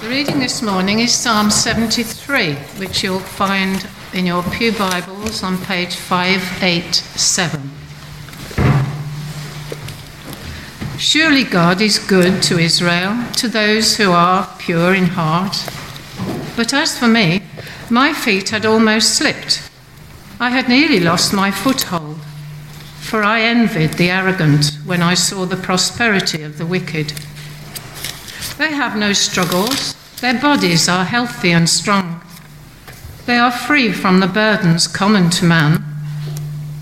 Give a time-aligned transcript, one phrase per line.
[0.00, 5.58] The reading this morning is Psalm 73, which you'll find in your Pew Bibles on
[5.58, 7.70] page 587.
[10.98, 15.68] Surely God is good to Israel, to those who are pure in heart.
[16.56, 17.42] But as for me,
[17.90, 19.68] my feet had almost slipped.
[20.38, 22.20] I had nearly lost my foothold,
[23.00, 27.14] for I envied the arrogant when I saw the prosperity of the wicked.
[28.58, 29.94] They have no struggles.
[30.20, 32.20] Their bodies are healthy and strong.
[33.24, 35.84] They are free from the burdens common to man.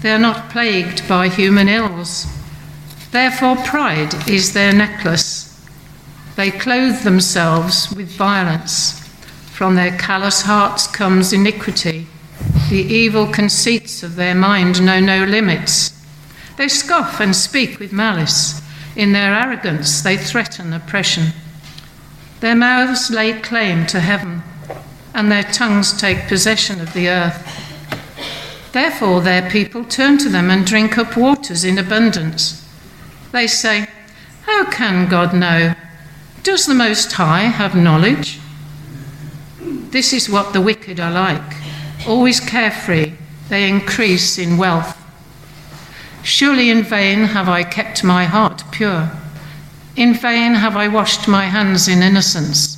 [0.01, 2.27] They are not plagued by human ills.
[3.11, 5.53] Therefore, pride is their necklace.
[6.35, 8.99] They clothe themselves with violence.
[9.53, 12.07] From their callous hearts comes iniquity.
[12.71, 15.93] The evil conceits of their mind know no limits.
[16.57, 18.63] They scoff and speak with malice.
[18.97, 21.33] In their arrogance, they threaten oppression.
[22.41, 24.43] Their mouths lay claim to heaven,
[25.15, 27.67] and their tongues take possession of the earth.
[28.73, 32.63] Therefore, their people turn to them and drink up waters in abundance.
[33.33, 33.87] They say,
[34.43, 35.75] How can God know?
[36.43, 38.39] Does the Most High have knowledge?
[39.91, 41.55] This is what the wicked are like,
[42.07, 43.15] always carefree,
[43.49, 45.03] they increase in wealth.
[46.23, 49.11] Surely in vain have I kept my heart pure.
[49.97, 52.77] In vain have I washed my hands in innocence.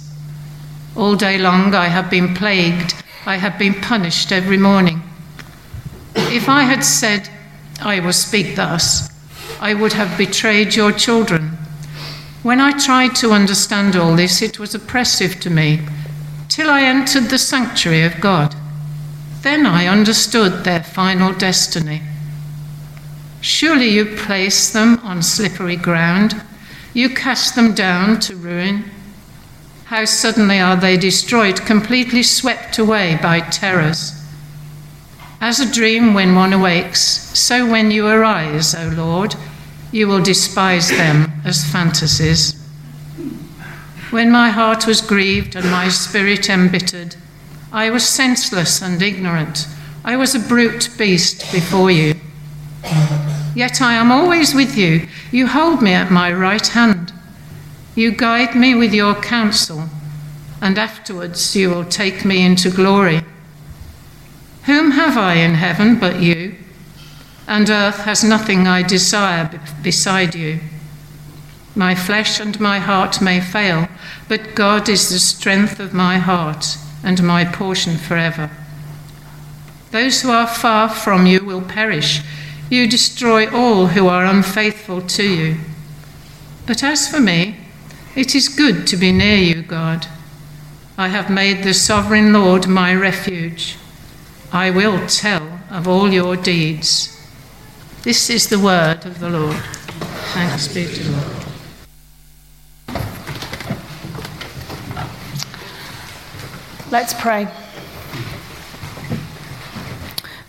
[0.94, 2.94] All day long I have been plagued,
[3.26, 5.02] I have been punished every morning.
[6.14, 7.28] If I had said,
[7.80, 9.10] I will speak thus,
[9.60, 11.58] I would have betrayed your children.
[12.44, 15.80] When I tried to understand all this, it was oppressive to me,
[16.48, 18.54] till I entered the sanctuary of God.
[19.42, 22.02] Then I understood their final destiny.
[23.40, 26.40] Surely you place them on slippery ground
[26.94, 28.90] you cast them down to ruin.
[29.86, 34.12] How suddenly are they destroyed, completely swept away by terrors.
[35.40, 37.00] As a dream when one awakes,
[37.38, 39.34] so when you arise, O Lord,
[39.92, 42.54] you will despise them as fantasies.
[44.10, 47.16] When my heart was grieved and my spirit embittered,
[47.72, 49.66] I was senseless and ignorant.
[50.04, 52.14] I was a brute beast before you.
[53.54, 55.08] Yet I am always with you.
[55.30, 57.12] You hold me at my right hand.
[57.94, 59.88] You guide me with your counsel,
[60.60, 63.22] and afterwards you will take me into glory.
[64.64, 66.54] Whom have I in heaven but you?
[67.46, 70.60] And earth has nothing I desire beside you.
[71.74, 73.88] My flesh and my heart may fail,
[74.28, 78.50] but God is the strength of my heart and my portion forever.
[79.90, 82.20] Those who are far from you will perish.
[82.70, 85.56] You destroy all who are unfaithful to you.
[86.66, 87.56] But as for me,
[88.14, 90.06] it is good to be near you, God.
[90.98, 93.76] I have made the sovereign Lord my refuge.
[94.52, 97.14] I will tell of all your deeds.
[98.02, 99.62] This is the word of the Lord.
[100.34, 101.38] Thanks be to the Lord.
[106.90, 107.48] Let's pray.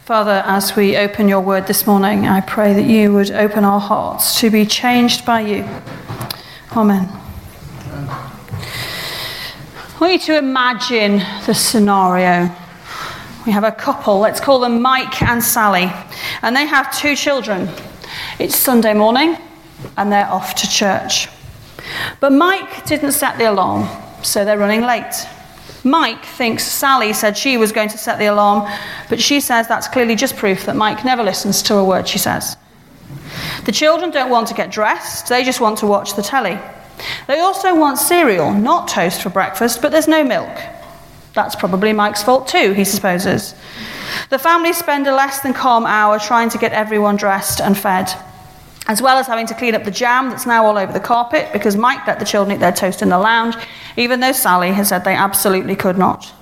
[0.10, 3.80] Father, as we open your word this morning, I pray that you would open our
[3.80, 5.64] hearts to be changed by you.
[6.76, 7.08] Amen.
[9.78, 12.50] I want you to imagine the scenario.
[13.46, 15.92] We have a couple, let's call them Mike and Sally,
[16.42, 17.70] and they have two children.
[18.40, 19.38] It's Sunday morning,
[19.96, 21.28] and they're off to church.
[22.20, 23.88] But Mike didn't set the alarm,
[24.24, 25.14] so they're running late.
[25.84, 28.70] Mike thinks Sally said she was going to set the alarm,
[29.10, 32.18] but she says that's clearly just proof that Mike never listens to a word she
[32.18, 32.58] says.
[33.66, 36.60] The children don't want to get dressed, they just want to watch the telly.
[37.28, 40.58] They also want cereal, not toast for breakfast, but there's no milk.
[41.34, 43.56] That's probably Mike's fault too, he supposes.
[44.30, 48.14] The family spend a less than calm hour trying to get everyone dressed and fed
[48.90, 51.48] as well as having to clean up the jam that's now all over the carpet
[51.54, 53.56] because Mike let the children eat their toast in the lounge,
[53.96, 56.34] even though Sally has said they absolutely could not.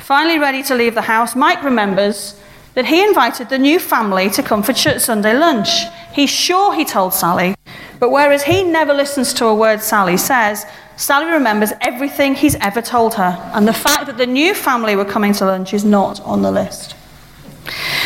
[0.00, 2.40] Finally, ready to leave the house, Mike remembers
[2.72, 5.68] that he invited the new family to come for Sunday lunch.
[6.14, 7.54] He's sure he told Sally,
[8.00, 10.64] but whereas he never listens to a word Sally says,
[10.96, 15.04] Sally remembers everything he's ever told her, and the fact that the new family were
[15.04, 16.94] coming to lunch is not on the list.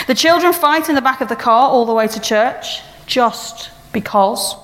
[0.08, 3.70] The children fight in the back of the car all the way to church just
[3.92, 4.54] because.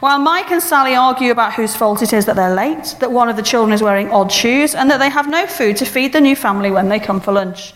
[0.00, 3.28] While Mike and Sally argue about whose fault it is that they're late, that one
[3.28, 6.12] of the children is wearing odd shoes, and that they have no food to feed
[6.12, 7.72] the new family when they come for lunch.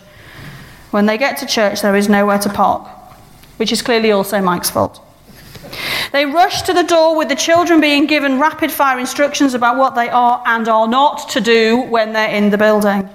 [0.91, 2.87] When they get to church, there is nowhere to park,
[3.57, 5.03] which is clearly also Mike's fault.
[6.11, 9.95] They rush to the door with the children being given rapid fire instructions about what
[9.95, 13.09] they are and are not to do when they're in the building.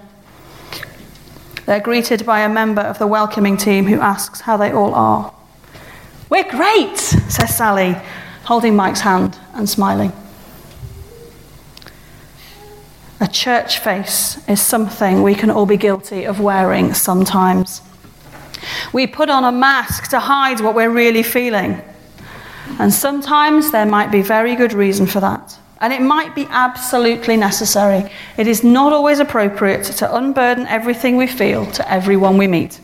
[1.66, 5.32] They're greeted by a member of the welcoming team who asks how they all are.
[6.28, 7.96] We're great, says Sally,
[8.44, 10.12] holding Mike's hand and smiling.
[13.20, 17.80] A church face is something we can all be guilty of wearing sometimes.
[18.92, 21.80] We put on a mask to hide what we're really feeling.
[22.78, 25.56] And sometimes there might be very good reason for that.
[25.80, 28.10] And it might be absolutely necessary.
[28.36, 32.80] It is not always appropriate to unburden everything we feel to everyone we meet.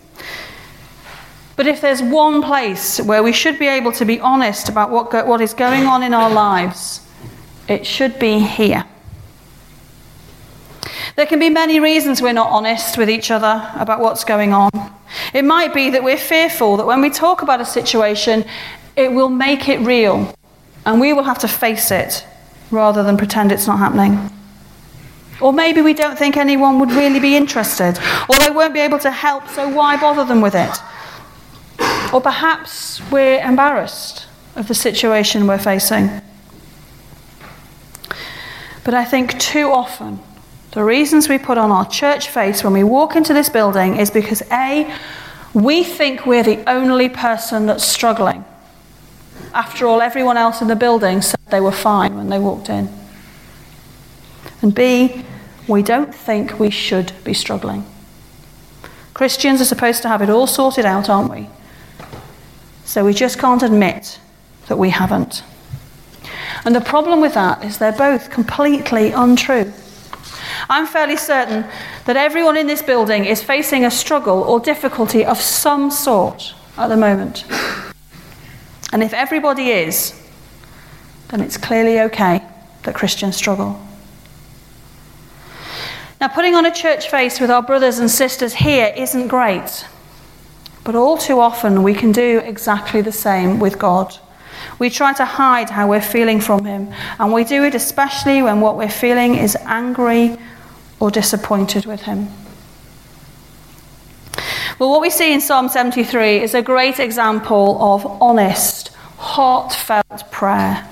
[1.56, 5.10] But if there's one place where we should be able to be honest about what,
[5.10, 7.00] go- what is going on in our lives,
[7.68, 8.84] it should be here.
[11.14, 14.70] There can be many reasons we're not honest with each other about what's going on.
[15.34, 18.44] It might be that we're fearful that when we talk about a situation,
[18.96, 20.34] it will make it real
[20.86, 22.26] and we will have to face it
[22.70, 24.30] rather than pretend it's not happening.
[25.40, 28.98] Or maybe we don't think anyone would really be interested, or they won't be able
[29.00, 30.70] to help, so why bother them with it?
[32.12, 36.10] Or perhaps we're embarrassed of the situation we're facing.
[38.84, 40.20] But I think too often,
[40.72, 44.10] the reasons we put on our church face when we walk into this building is
[44.10, 44.94] because A,
[45.54, 48.44] we think we're the only person that's struggling.
[49.54, 52.88] After all, everyone else in the building said they were fine when they walked in.
[54.62, 55.24] And B,
[55.68, 57.84] we don't think we should be struggling.
[59.14, 61.48] Christians are supposed to have it all sorted out, aren't we?
[62.92, 64.20] So we just can't admit
[64.66, 65.44] that we haven't.
[66.66, 69.72] And the problem with that is they're both completely untrue.
[70.68, 71.64] I'm fairly certain
[72.04, 76.88] that everyone in this building is facing a struggle or difficulty of some sort at
[76.88, 77.46] the moment.
[78.92, 80.14] And if everybody is,
[81.28, 82.42] then it's clearly okay
[82.82, 83.80] that Christians struggle.
[86.20, 89.86] Now, putting on a church face with our brothers and sisters here isn't great,
[90.84, 94.18] but all too often we can do exactly the same with God.
[94.78, 98.60] We try to hide how we're feeling from Him, and we do it especially when
[98.60, 100.36] what we're feeling is angry
[100.98, 102.28] or disappointed with Him.
[104.78, 108.88] Well, what we see in Psalm 73 is a great example of honest,
[109.18, 110.88] heartfelt prayer.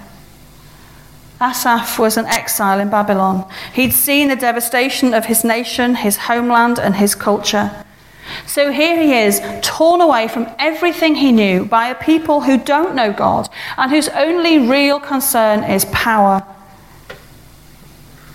[1.41, 3.51] Asaph was an exile in Babylon.
[3.73, 7.85] He'd seen the devastation of his nation, his homeland, and his culture.
[8.47, 12.95] So here he is, torn away from everything he knew by a people who don't
[12.95, 16.45] know God and whose only real concern is power.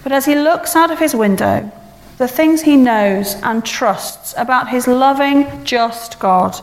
[0.04, 1.72] But as he looks out of his window,
[2.18, 6.56] the things he knows and trusts about his loving, just God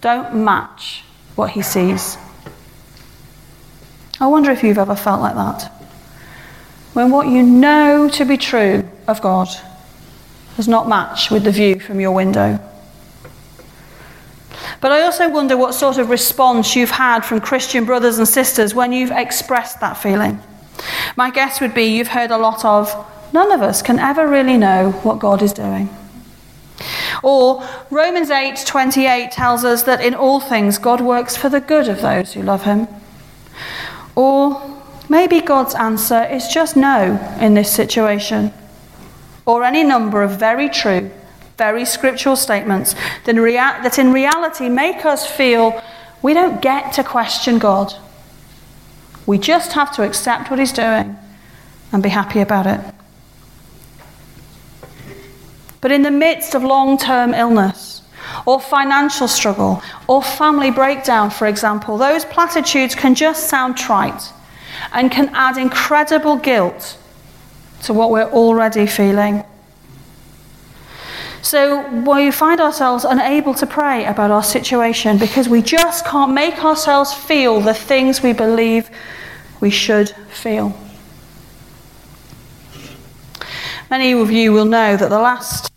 [0.00, 1.04] don't match
[1.36, 2.16] what he sees.
[4.20, 5.70] I wonder if you've ever felt like that.
[6.92, 9.48] When what you know to be true of God
[10.56, 12.58] does not match with the view from your window.
[14.80, 18.74] But I also wonder what sort of response you've had from Christian brothers and sisters
[18.74, 20.40] when you've expressed that feeling.
[21.16, 22.94] My guess would be you've heard a lot of,
[23.32, 25.88] none of us can ever really know what God is doing.
[27.22, 32.02] Or Romans 8:28 tells us that in all things God works for the good of
[32.02, 32.88] those who love him.
[34.14, 34.60] Or
[35.08, 38.52] maybe God's answer is just no in this situation.
[39.46, 41.10] Or any number of very true,
[41.58, 45.82] very scriptural statements that, in reality make us feel
[46.22, 47.94] we don't get to question God.
[49.26, 51.16] We just have to accept what He's doing
[51.92, 52.80] and be happy about it.
[55.80, 58.02] But in the midst of long term illness,
[58.46, 64.32] or financial struggle, or family breakdown, for example, those platitudes can just sound trite
[64.92, 66.98] and can add incredible guilt
[67.84, 69.44] to what we're already feeling.
[71.42, 76.64] So we find ourselves unable to pray about our situation because we just can't make
[76.64, 78.88] ourselves feel the things we believe
[79.60, 80.74] we should feel.
[83.90, 85.70] Many of you will know that the last,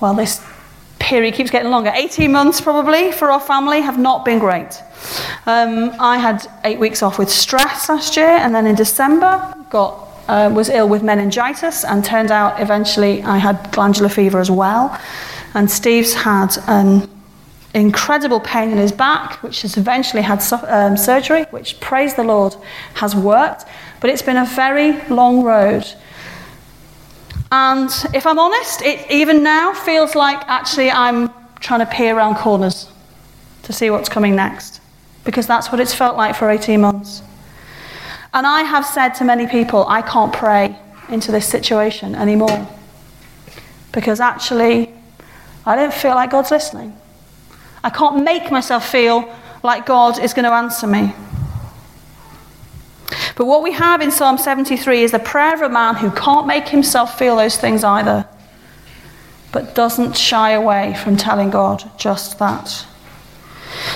[0.00, 0.44] well, this
[0.98, 4.82] period keeps getting longer 18 months probably for our family have not been great.
[5.46, 10.07] Um, I had eight weeks off with stress last year, and then in December got
[10.28, 14.98] uh, was ill with meningitis, and turned out eventually I had glandular fever as well.
[15.54, 17.08] And Steve's had an
[17.74, 22.54] incredible pain in his back, which has eventually had um, surgery, which, praise the Lord,
[22.94, 23.64] has worked.
[24.00, 25.84] But it's been a very long road.
[27.50, 31.30] And if I'm honest, it even now feels like actually I'm
[31.60, 32.90] trying to peer around corners
[33.62, 34.80] to see what's coming next
[35.24, 37.22] because that's what it's felt like for 18 months.
[38.32, 42.68] And I have said to many people, I can't pray into this situation anymore
[43.92, 44.92] because actually
[45.64, 46.96] I don't feel like God's listening.
[47.82, 51.14] I can't make myself feel like God is going to answer me.
[53.36, 56.46] But what we have in Psalm 73 is the prayer of a man who can't
[56.46, 58.28] make himself feel those things either,
[59.52, 62.84] but doesn't shy away from telling God just that.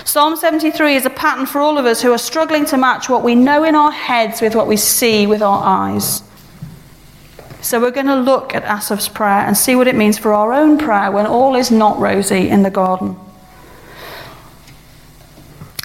[0.04, 3.22] Psalm 73 is a pattern for all of us who are struggling to match what
[3.22, 6.22] we know in our heads with what we see with our eyes.
[7.62, 10.52] So we're going to look at Asaph's prayer and see what it means for our
[10.52, 13.16] own prayer when all is not rosy in the garden.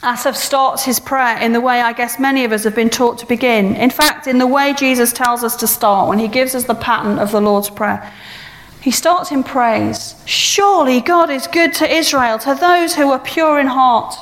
[0.03, 3.17] Asaph starts his prayer in the way I guess many of us have been taught
[3.20, 3.75] to begin.
[3.75, 6.75] In fact, in the way Jesus tells us to start when he gives us the
[6.75, 8.13] pattern of the Lord's Prayer.
[8.88, 10.15] He starts in praise.
[10.24, 14.15] Surely God is good to Israel, to those who are pure in heart.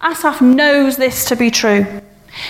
[0.00, 1.84] Asaph knows this to be true.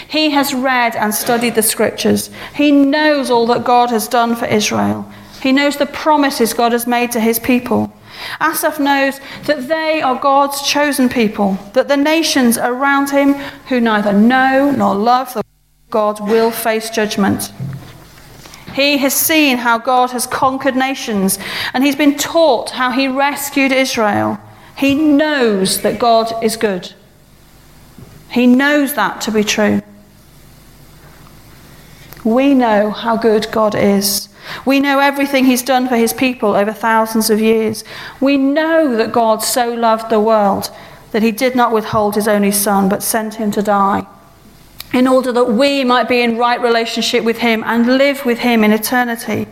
[0.06, 2.28] He has read and studied the scriptures.
[2.54, 5.10] He knows all that God has done for Israel.
[5.40, 7.90] He knows the promises God has made to his people.
[8.38, 13.32] Asaph knows that they are God's chosen people, that the nations around him
[13.70, 15.42] who neither know nor love the
[15.88, 17.50] God will face judgment.
[18.78, 21.36] He has seen how God has conquered nations,
[21.74, 24.38] and he's been taught how he rescued Israel.
[24.76, 26.94] He knows that God is good.
[28.30, 29.82] He knows that to be true.
[32.22, 34.28] We know how good God is.
[34.64, 37.82] We know everything He's done for His people over thousands of years.
[38.20, 40.70] We know that God so loved the world
[41.10, 44.06] that He did not withhold His only Son, but sent Him to die
[44.92, 48.64] in order that we might be in right relationship with Him and live with Him
[48.64, 49.46] in eternity.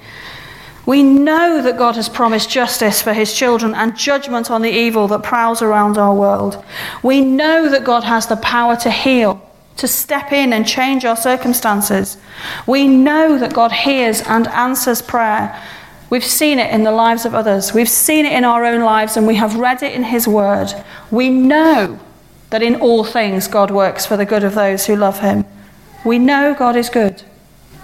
[0.86, 5.08] We know that God has promised justice for His children and judgment on the evil
[5.08, 6.64] that prowls around our world.
[7.02, 9.42] We know that God has the power to heal,
[9.78, 12.16] to step in and change our circumstances.
[12.66, 15.60] We know that God hears and answers prayer.
[16.08, 19.16] We've seen it in the lives of others, we've seen it in our own lives,
[19.16, 20.72] and we have read it in His Word.
[21.10, 21.98] We know
[22.50, 25.44] that in all things God works for the good of those who love him.
[26.04, 27.22] We know God is good.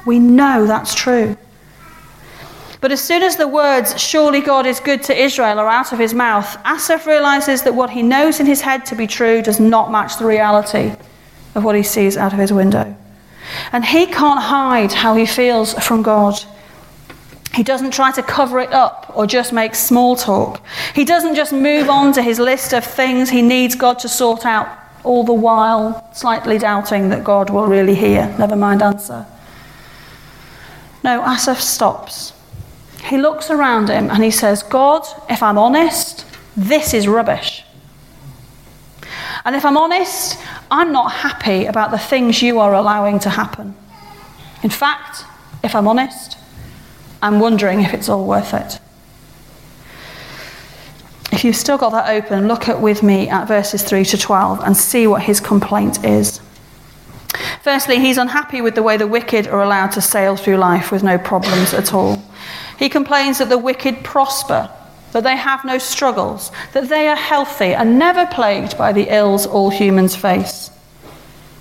[0.06, 1.36] We know that's true.
[2.80, 6.00] But as soon as the words, surely God is good to Israel, are out of
[6.00, 9.60] his mouth, Asaph realizes that what he knows in his head to be true does
[9.60, 10.92] not match the reality
[11.54, 12.96] of what he sees out of his window.
[13.70, 16.34] And he can't hide how he feels from God.
[17.54, 20.60] He doesn't try to cover it up or just make small talk.
[20.94, 24.46] He doesn't just move on to his list of things he needs God to sort
[24.46, 24.68] out,
[25.04, 29.26] all the while slightly doubting that God will really hear, never mind answer.
[31.04, 32.32] No, Asaph stops.
[33.04, 36.24] He looks around him and he says, God, if I'm honest,
[36.56, 37.64] this is rubbish.
[39.44, 40.38] And if I'm honest,
[40.70, 43.74] I'm not happy about the things you are allowing to happen.
[44.62, 45.24] In fact,
[45.64, 46.38] if I'm honest,
[47.22, 48.80] I'm wondering if it's all worth it.
[51.32, 54.60] If you've still got that open, look at with me at verses 3 to 12
[54.60, 56.40] and see what his complaint is.
[57.62, 61.02] Firstly, he's unhappy with the way the wicked are allowed to sail through life with
[61.02, 62.22] no problems at all.
[62.78, 64.68] He complains that the wicked prosper,
[65.12, 69.46] that they have no struggles, that they are healthy and never plagued by the ills
[69.46, 70.70] all humans face.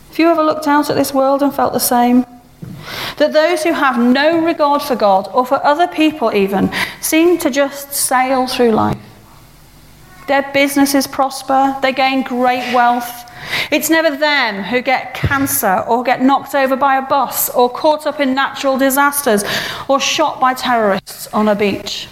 [0.10, 2.26] Have you ever looked out at this world and felt the same?
[3.18, 7.50] That those who have no regard for God or for other people, even, seem to
[7.50, 8.98] just sail through life.
[10.28, 13.30] Their businesses prosper, they gain great wealth.
[13.72, 18.06] It's never them who get cancer or get knocked over by a bus or caught
[18.06, 19.44] up in natural disasters
[19.88, 22.08] or shot by terrorists on a beach.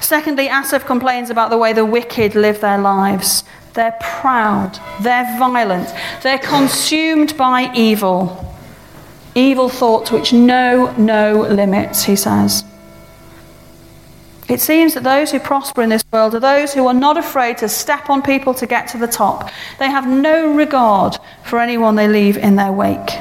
[0.00, 3.44] Secondly, Asaph complains about the way the wicked live their lives.
[3.74, 4.78] They're proud.
[5.02, 5.92] They're violent.
[6.22, 8.54] They're consumed by evil.
[9.34, 12.64] Evil thoughts which know no limits, he says.
[14.48, 17.58] It seems that those who prosper in this world are those who are not afraid
[17.58, 19.50] to step on people to get to the top.
[19.78, 23.18] They have no regard for anyone they leave in their wake.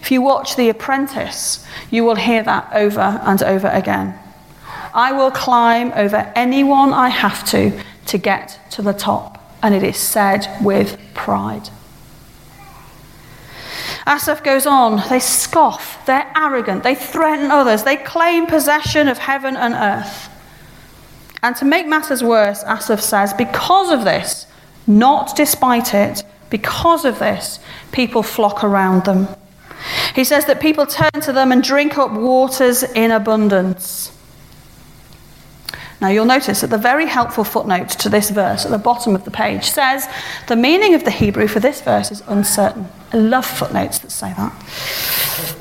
[0.00, 4.18] If you watch The Apprentice, you will hear that over and over again.
[4.94, 7.78] I will climb over anyone I have to
[8.08, 9.42] to get to the top.
[9.62, 11.70] And it is said with pride.
[14.06, 19.54] Asaph goes on, they scoff, they're arrogant, they threaten others, they claim possession of heaven
[19.56, 20.30] and earth.
[21.42, 24.46] And to make matters worse, Asaph says, because of this,
[24.86, 27.60] not despite it, because of this,
[27.92, 29.28] people flock around them.
[30.14, 34.10] He says that people turn to them and drink up waters in abundance.
[36.00, 39.24] Now you'll notice that the very helpful footnote to this verse at the bottom of
[39.24, 40.06] the page says
[40.46, 42.88] the meaning of the Hebrew for this verse is uncertain.
[43.12, 45.58] I love footnotes that say that.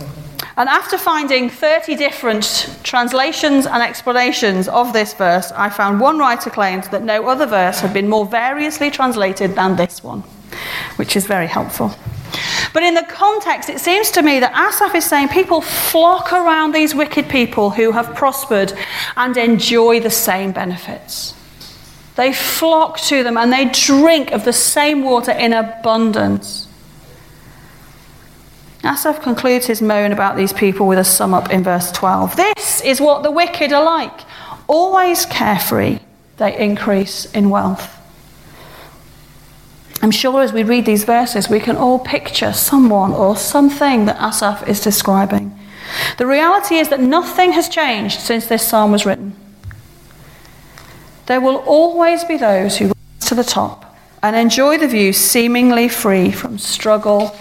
[0.58, 6.50] And after finding 30 different translations and explanations of this verse, I found one writer
[6.50, 10.22] claimed that no other verse had been more variously translated than this one,
[10.96, 11.96] which is very helpful.
[12.74, 16.74] But in the context, it seems to me that Asaph is saying people flock around
[16.74, 18.74] these wicked people who have prospered
[19.16, 21.34] and enjoy the same benefits.
[22.16, 26.68] They flock to them and they drink of the same water in abundance.
[28.84, 32.36] Asaph concludes his moan about these people with a sum up in verse 12.
[32.36, 34.22] This is what the wicked are like.
[34.68, 36.00] Always carefree,
[36.38, 37.97] they increase in wealth.
[40.02, 44.22] I'm sure as we read these verses, we can all picture someone or something that
[44.22, 45.58] Asaph is describing.
[46.18, 49.36] The reality is that nothing has changed since this psalm was written.
[51.26, 55.90] There will always be those who rise to the top and enjoy the view seemingly
[55.90, 57.36] free from struggle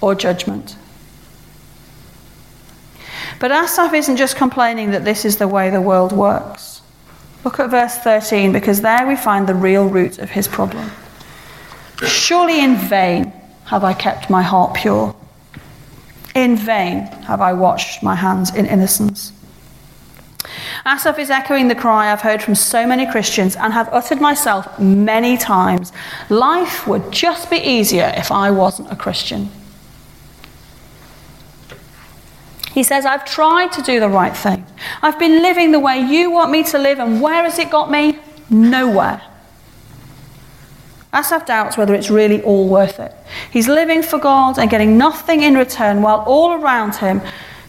[0.00, 0.76] or judgment.
[3.40, 6.80] But Asaph isn't just complaining that this is the way the world works.
[7.44, 10.92] Look at verse 13 because there we find the real root of his problem.
[12.06, 13.32] Surely in vain
[13.64, 15.14] have I kept my heart pure.
[16.34, 19.32] In vain have I washed my hands in innocence.
[20.84, 24.78] Asaph is echoing the cry I've heard from so many Christians and have uttered myself
[24.78, 25.92] many times.
[26.28, 29.50] Life would just be easier if I wasn't a Christian.
[32.72, 34.64] He says, I've tried to do the right thing.
[35.02, 37.90] I've been living the way you want me to live, and where has it got
[37.90, 38.18] me?
[38.48, 39.20] Nowhere.
[41.14, 43.14] Asaph doubts whether it's really all worth it.
[43.50, 47.20] He's living for God and getting nothing in return, while all around him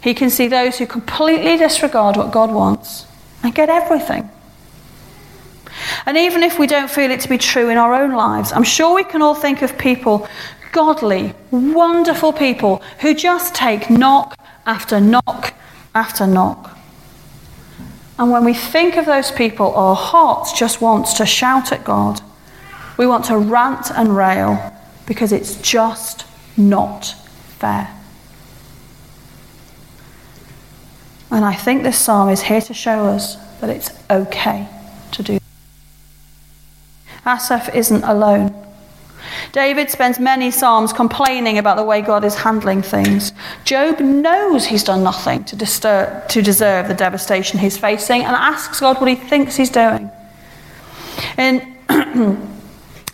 [0.02, 3.06] he can see those who completely disregard what God wants
[3.42, 4.30] and get everything.
[6.06, 8.64] And even if we don't feel it to be true in our own lives, I'm
[8.64, 10.28] sure we can all think of people,
[10.72, 15.54] godly, wonderful people, who just take knock after knock
[15.96, 16.78] after knock.
[18.20, 22.22] And when we think of those people, our hearts just want to shout at God.
[22.98, 24.74] We want to rant and rail
[25.06, 26.26] because it's just
[26.56, 27.16] not
[27.60, 27.90] fair.
[31.32, 34.68] And I think this psalm is here to show us that it's okay
[35.14, 35.40] to do.
[37.26, 38.54] Asaph isn't alone.
[39.52, 43.34] David spends many psalms complaining about the way God is handling things.
[43.66, 48.80] Job knows he's done nothing to, disturb, to deserve the devastation he's facing and asks
[48.80, 50.12] God what he thinks he's doing.
[51.38, 51.78] In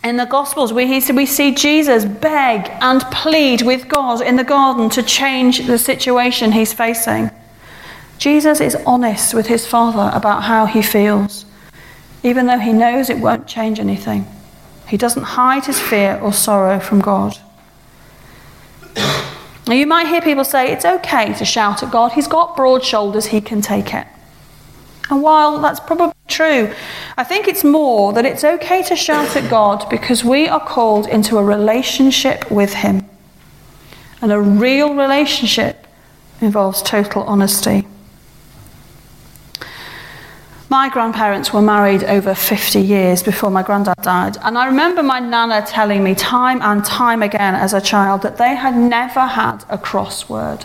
[0.02, 4.88] In the Gospels, we, we see Jesus beg and plead with God in the garden
[4.90, 7.30] to change the situation he's facing.
[8.16, 11.44] Jesus is honest with his Father about how he feels,
[12.22, 14.26] even though he knows it won't change anything.
[14.88, 17.36] He doesn't hide his fear or sorrow from God.
[19.66, 22.82] Now, you might hear people say it's okay to shout at God, he's got broad
[22.82, 24.06] shoulders, he can take it.
[25.10, 26.72] And while that's probably true,
[27.18, 31.06] I think it's more that it's okay to shout at God because we are called
[31.08, 33.08] into a relationship with Him.
[34.22, 35.86] And a real relationship
[36.40, 37.86] involves total honesty.
[40.68, 45.18] My grandparents were married over 50 years before my granddad died, and I remember my
[45.18, 49.64] nana telling me time and time again as a child that they had never had
[49.68, 50.64] a crossword.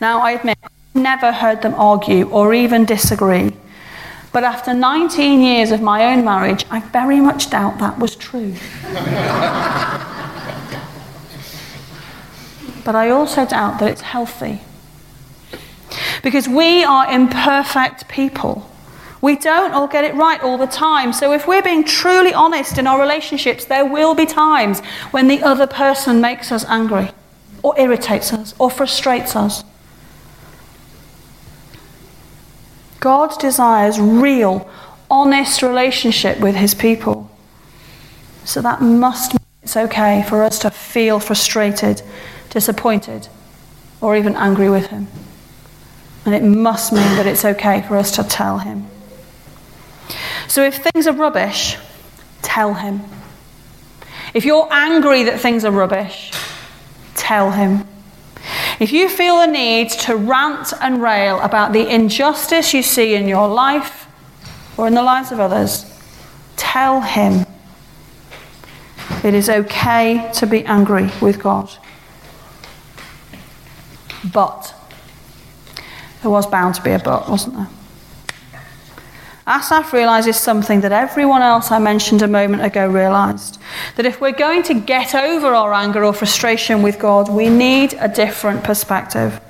[0.00, 0.58] Now, I admit,
[0.94, 3.52] never heard them argue or even disagree.
[4.32, 8.54] But after 19 years of my own marriage, I very much doubt that was true.
[12.84, 14.62] but I also doubt that it's healthy.
[16.22, 18.68] Because we are imperfect people.
[19.20, 21.12] We don't all get it right all the time.
[21.12, 24.80] So, if we're being truly honest in our relationships, there will be times
[25.12, 27.10] when the other person makes us angry,
[27.62, 29.62] or irritates us, or frustrates us.
[33.02, 34.70] God desires real,
[35.10, 37.28] honest relationship with his people.
[38.44, 42.00] So that must mean it's okay for us to feel frustrated,
[42.50, 43.26] disappointed,
[44.00, 45.08] or even angry with him.
[46.24, 48.86] And it must mean that it's okay for us to tell him.
[50.46, 51.76] So if things are rubbish,
[52.40, 53.00] tell him.
[54.32, 56.30] If you're angry that things are rubbish,
[57.16, 57.84] tell him.
[58.82, 63.28] If you feel the need to rant and rail about the injustice you see in
[63.28, 64.08] your life
[64.76, 65.86] or in the lives of others,
[66.56, 67.46] tell Him.
[69.22, 71.70] It is okay to be angry with God.
[74.32, 74.74] But,
[76.22, 77.68] there was bound to be a but, wasn't there?
[79.46, 83.58] Asaph realizes something that everyone else I mentioned a moment ago realized
[83.96, 87.94] that if we're going to get over our anger or frustration with God, we need
[87.98, 89.40] a different perspective.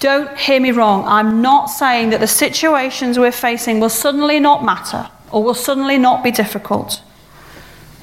[0.00, 4.62] Don't hear me wrong, I'm not saying that the situations we're facing will suddenly not
[4.62, 7.00] matter or will suddenly not be difficult.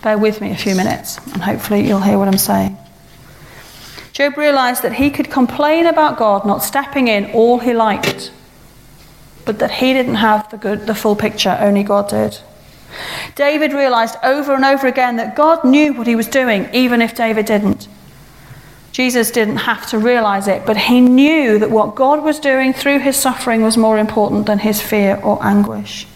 [0.01, 2.75] Bear with me a few minutes and hopefully you'll hear what I'm saying.
[4.13, 8.31] Job realized that he could complain about God not stepping in all he liked
[9.45, 12.37] but that he didn't have the, good, the full picture, only God did.
[13.35, 17.15] David realized over and over again that God knew what he was doing, even if
[17.15, 17.87] David didn't.
[18.91, 22.99] Jesus didn't have to realize it, but he knew that what God was doing through
[22.99, 26.07] his suffering was more important than his fear or anguish.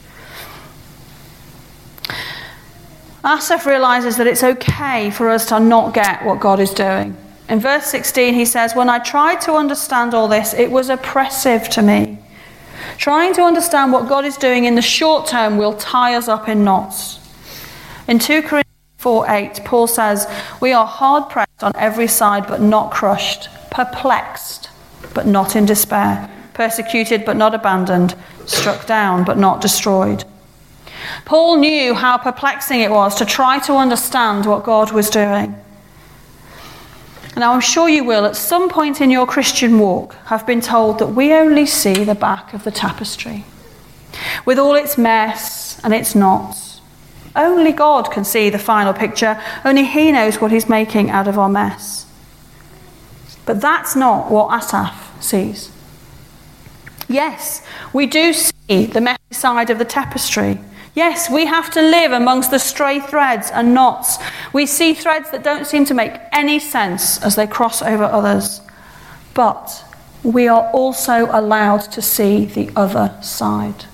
[3.24, 7.18] Asaph realizes that it's okay for us to not get what God is doing.
[7.48, 11.70] In verse 16, he says, When I tried to understand all this, it was oppressive
[11.70, 12.20] to me.
[12.98, 16.48] Trying to understand what God is doing in the short term will tie us up
[16.48, 17.20] in knots.
[18.08, 18.66] In 2 Corinthians
[18.98, 20.28] 4 8, Paul says,
[20.62, 24.70] We are hard pressed on every side, but not crushed, perplexed,
[25.14, 30.24] but not in despair, persecuted, but not abandoned, struck down, but not destroyed.
[31.26, 35.56] Paul knew how perplexing it was to try to understand what God was doing.
[37.38, 41.00] Now, I'm sure you will, at some point in your Christian walk, have been told
[41.00, 43.44] that we only see the back of the tapestry,
[44.46, 46.80] with all its mess and its knots.
[47.36, 51.38] Only God can see the final picture, only He knows what He's making out of
[51.38, 52.06] our mess.
[53.46, 55.72] But that's not what Asaph sees.
[57.10, 60.60] Yes, we do see the messy side of the tapestry.
[60.96, 64.18] Yes, we have to live amongst the stray threads and knots.
[64.54, 68.62] We see threads that don't seem to make any sense as they cross over others.
[69.34, 69.84] But
[70.24, 73.86] we are also allowed to see the other side.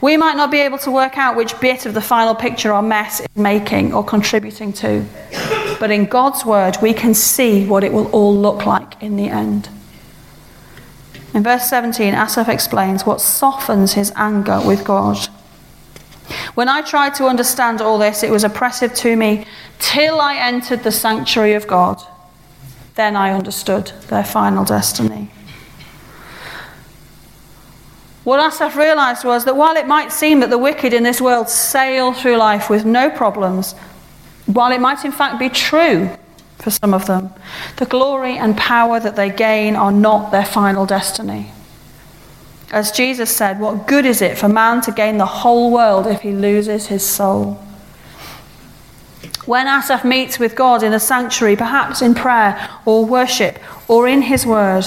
[0.00, 2.82] We might not be able to work out which bit of the final picture our
[2.82, 5.04] mess is making or contributing to,
[5.78, 9.28] but in God's word, we can see what it will all look like in the
[9.28, 9.68] end.
[11.32, 15.28] In verse 17, Asaph explains what softens his anger with God.
[16.54, 19.46] When I tried to understand all this, it was oppressive to me
[19.78, 22.02] till I entered the sanctuary of God.
[22.94, 25.30] Then I understood their final destiny.
[28.24, 31.48] What Asaph realized was that while it might seem that the wicked in this world
[31.48, 33.72] sail through life with no problems,
[34.46, 36.10] while it might in fact be true
[36.60, 37.30] for some of them.
[37.76, 41.52] The glory and power that they gain are not their final destiny.
[42.70, 46.20] As Jesus said, what good is it for man to gain the whole world if
[46.20, 47.54] he loses his soul?
[49.46, 54.22] When Asaph meets with God in the sanctuary, perhaps in prayer or worship or in
[54.22, 54.84] his word,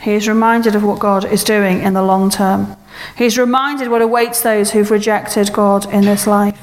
[0.00, 2.76] he is reminded of what God is doing in the long term.
[3.16, 6.58] He is reminded what awaits those who've rejected God in this life.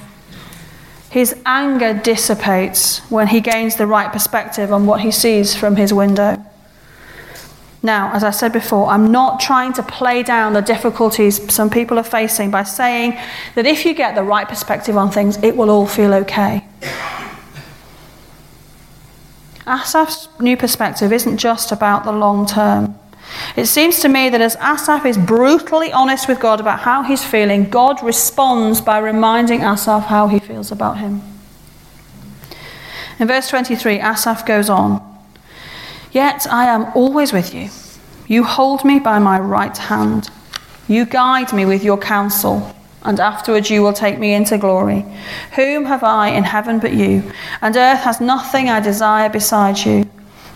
[1.10, 5.92] His anger dissipates when he gains the right perspective on what he sees from his
[5.92, 6.44] window.
[7.82, 11.98] Now, as I said before, I'm not trying to play down the difficulties some people
[11.98, 13.18] are facing by saying
[13.56, 16.66] that if you get the right perspective on things, it will all feel okay.
[19.66, 23.00] Asaph's new perspective isn't just about the long term.
[23.56, 27.24] It seems to me that as Asaph is brutally honest with God about how he's
[27.24, 31.22] feeling, God responds by reminding Asaph how he feels about him.
[33.20, 35.06] In verse 23, Asaph goes on
[36.12, 37.70] Yet I am always with you.
[38.28, 40.30] You hold me by my right hand.
[40.88, 45.06] You guide me with your counsel, and afterwards you will take me into glory.
[45.56, 47.32] Whom have I in heaven but you?
[47.62, 50.10] And earth has nothing I desire besides you.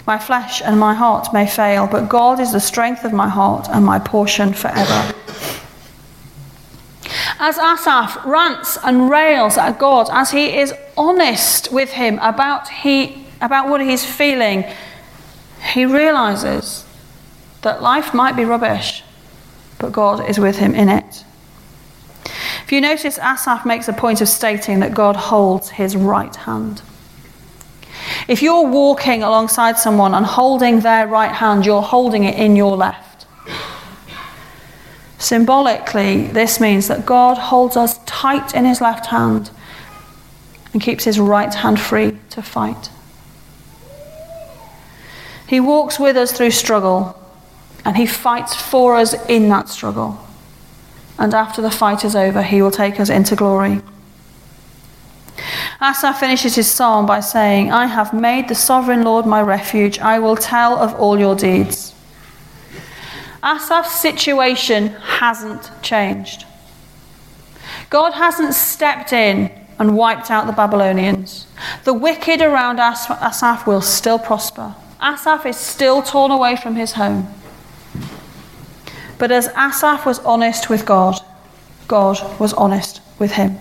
[0.06, 3.70] My flesh and my heart may fail, but God is the strength of my heart
[3.70, 5.14] and my portion forever.
[7.40, 13.26] As Asaph rants and rails at God, as he is honest with him about, he,
[13.42, 14.66] about what he's feeling,
[15.74, 16.86] he realizes
[17.62, 19.04] that life might be rubbish,
[19.80, 21.24] but God is with him in it.
[22.66, 26.82] If you notice, Asaph makes a point of stating that God holds his right hand.
[28.28, 32.78] If you're walking alongside someone and holding their right hand, you're holding it in your
[32.78, 33.26] left.
[35.18, 39.52] Symbolically, this means that God holds us tight in his left hand
[40.72, 42.90] and keeps his right hand free to fight.
[45.48, 47.20] He walks with us through struggle
[47.86, 50.20] and he fights for us in that struggle.
[51.20, 53.82] And after the fight is over, he will take us into glory.
[55.82, 60.00] Asaph finishes his psalm by saying, I have made the sovereign Lord my refuge.
[60.00, 61.94] I will tell of all your deeds.
[63.44, 64.88] Asaph's situation
[65.20, 66.46] hasn't changed.
[67.90, 71.48] God hasn't stepped in and wiped out the Babylonians.
[71.84, 74.76] The wicked around Asaph will still prosper.
[75.02, 77.28] Asaph is still torn away from his home.
[79.18, 81.20] But as Asaph was honest with God,
[81.88, 83.60] God was honest with him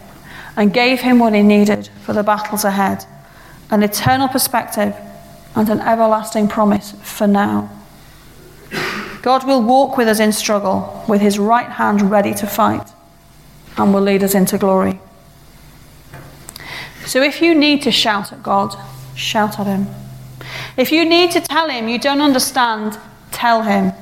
[0.56, 3.04] and gave him what he needed for the battles ahead
[3.70, 4.94] an eternal perspective
[5.56, 7.70] and an everlasting promise for now.
[9.22, 12.86] God will walk with us in struggle with his right hand ready to fight
[13.78, 15.00] and will lead us into glory.
[17.06, 18.76] So if you need to shout at God,
[19.14, 19.86] shout at him.
[20.76, 22.98] If you need to tell him you don't understand,
[23.30, 23.92] tell him.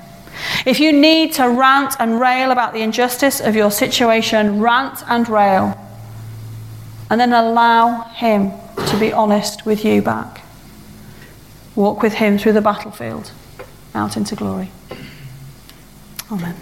[0.66, 5.28] If you need to rant and rail about the injustice of your situation, rant and
[5.28, 5.78] rail.
[7.10, 8.52] And then allow him
[8.86, 10.42] to be honest with you back.
[11.74, 13.32] Walk with him through the battlefield
[13.94, 14.70] out into glory.
[16.30, 16.56] Amen.